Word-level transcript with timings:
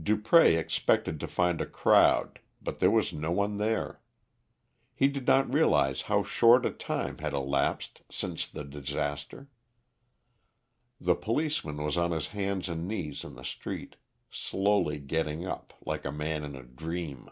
Dupré 0.00 0.56
expected 0.56 1.18
to 1.18 1.26
find 1.26 1.60
a 1.60 1.66
crowd, 1.66 2.38
but 2.62 2.78
there 2.78 2.88
was 2.88 3.12
no 3.12 3.32
one 3.32 3.56
there. 3.56 4.00
He 4.94 5.08
did 5.08 5.26
not 5.26 5.52
realise 5.52 6.02
how 6.02 6.22
short 6.22 6.64
a 6.64 6.70
time 6.70 7.18
had 7.18 7.32
elapsed 7.32 8.02
since 8.08 8.46
the 8.46 8.62
disaster. 8.62 9.48
The 11.00 11.16
policeman 11.16 11.78
was 11.82 11.96
on 11.96 12.12
his 12.12 12.28
hands 12.28 12.68
and 12.68 12.86
knees 12.86 13.24
in 13.24 13.34
the 13.34 13.42
street, 13.42 13.96
slowly 14.30 15.00
getting 15.00 15.44
up, 15.48 15.74
like 15.84 16.04
a 16.04 16.12
man 16.12 16.44
in 16.44 16.54
a 16.54 16.62
dream. 16.62 17.28